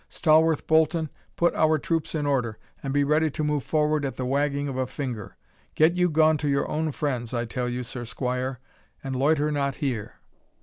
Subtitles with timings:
[0.09, 4.25] Stawarth Bolton, put our troop in order, and be ready to move forward at the
[4.25, 5.35] wagging of a finger.
[5.75, 8.59] Get you gone to your own friends, I tell you, Sir Squire,
[9.03, 10.15] and loiter not here."